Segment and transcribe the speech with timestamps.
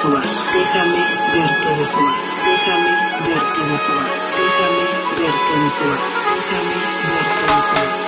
[0.00, 0.22] desovar,
[0.52, 1.00] déjame
[1.34, 2.90] verte desovar, déjame
[3.26, 4.84] verte desovar, déjame
[5.18, 6.74] verte desovar, déjame
[7.04, 7.99] verte desovar.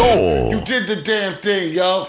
[0.00, 0.50] soul.
[0.50, 2.08] You did the damn thing, yo.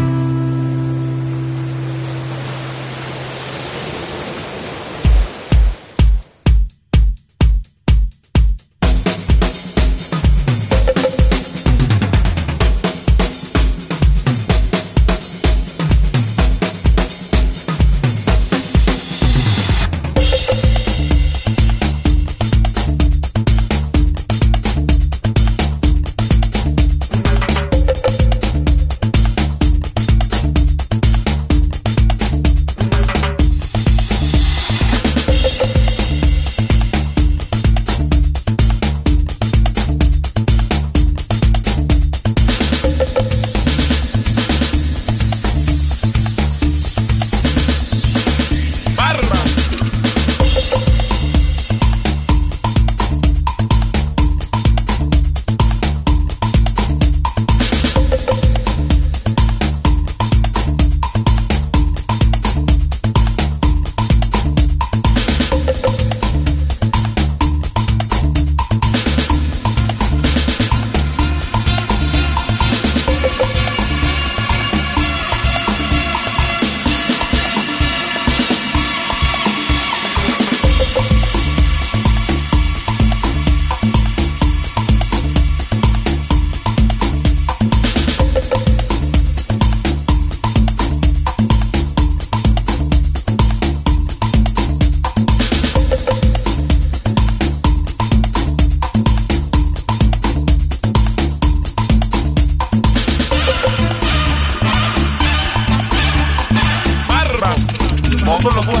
[108.41, 108.80] todos los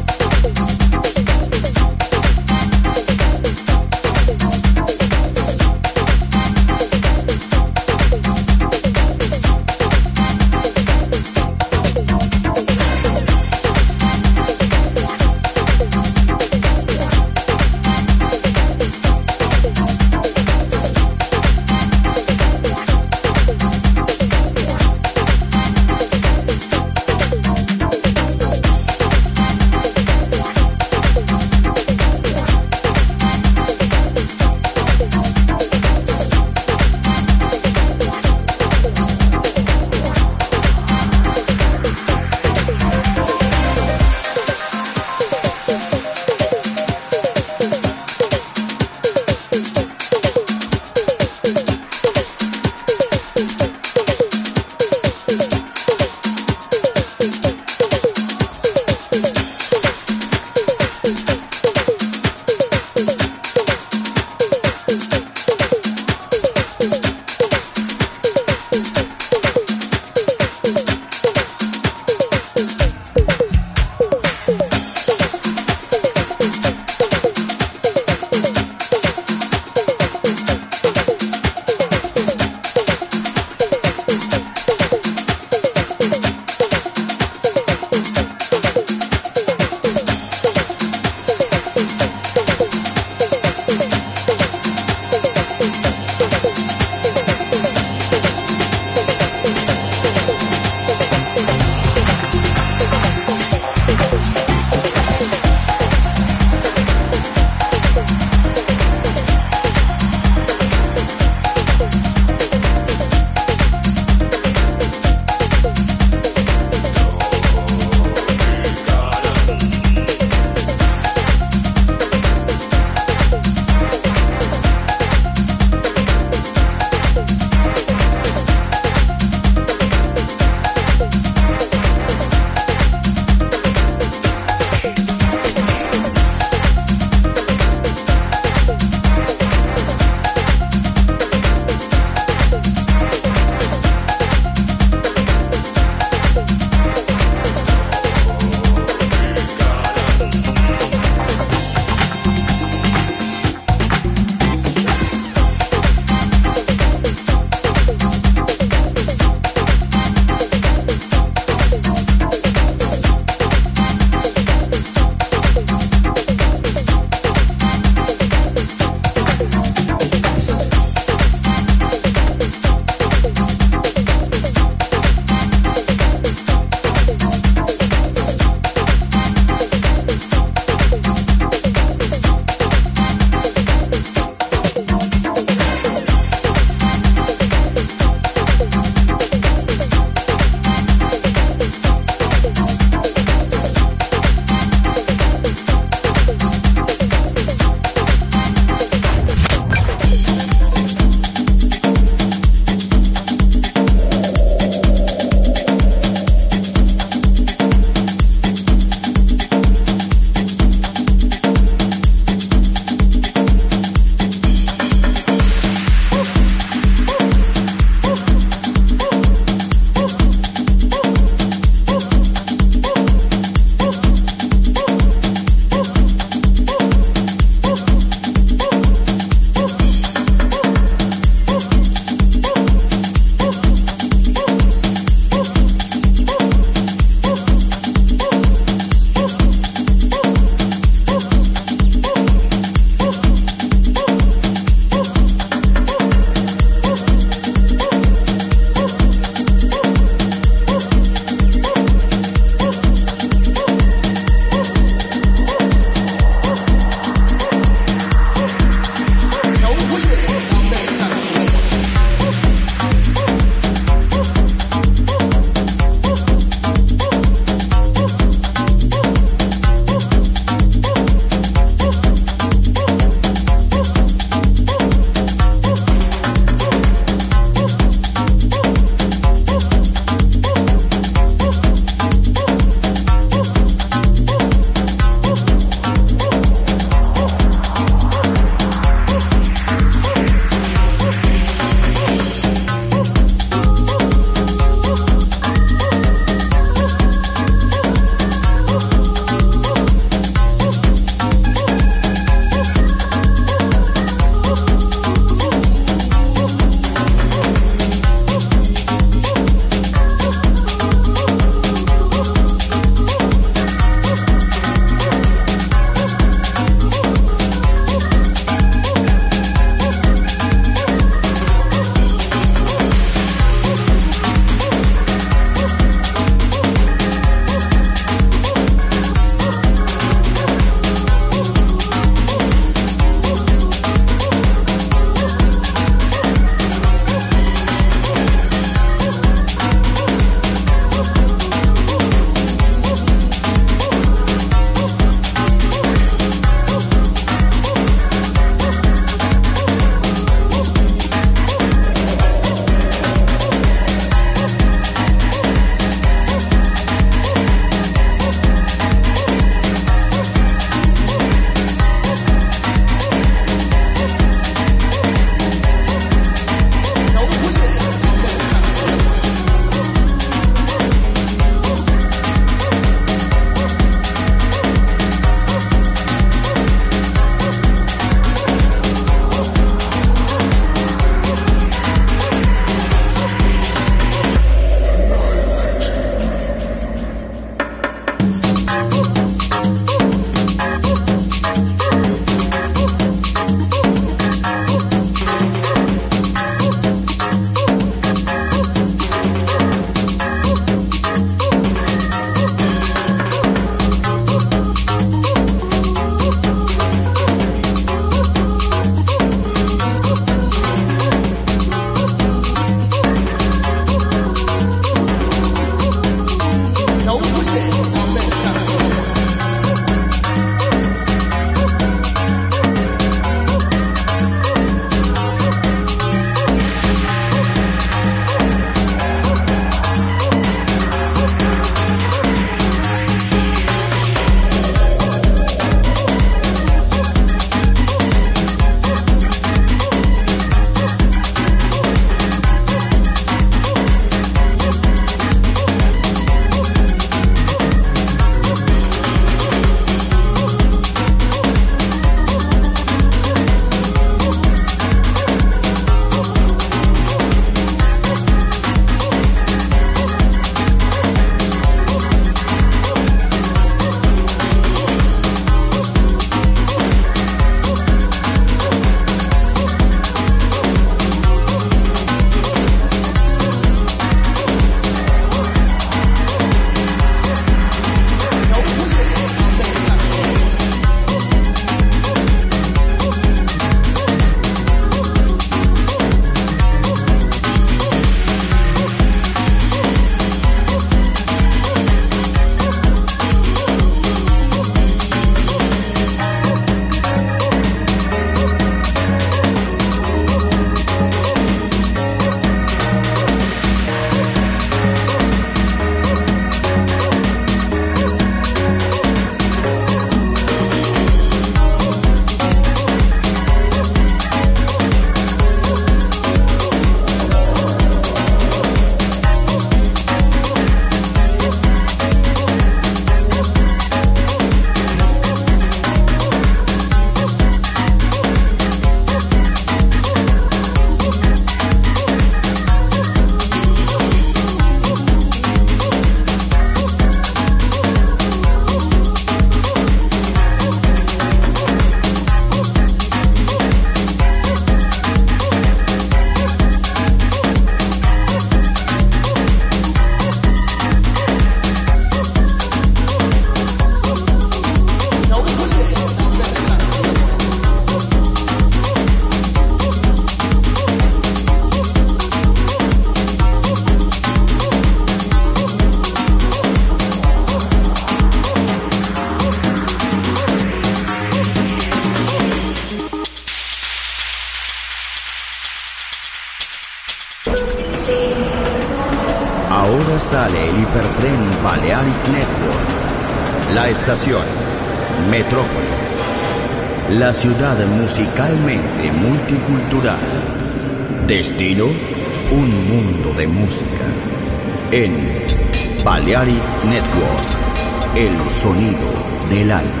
[598.61, 599.11] Sonido
[599.49, 600.00] del alma.